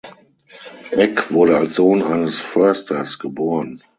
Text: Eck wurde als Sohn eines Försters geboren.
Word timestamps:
Eck 0.93 1.31
wurde 1.31 1.57
als 1.57 1.75
Sohn 1.75 2.01
eines 2.01 2.39
Försters 2.41 3.19
geboren. 3.19 3.83